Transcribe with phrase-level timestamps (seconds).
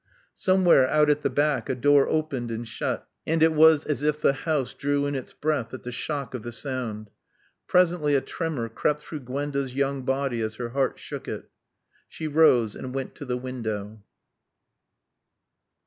[0.33, 4.19] Somewhere out at the back a door opened and shut, and it was as if
[4.19, 7.11] the house drew in its breath at the shock of the sound.
[7.67, 11.51] Presently a tremor crept through Gwenda's young body as her heart shook it.
[12.07, 14.01] She rose and went to the window.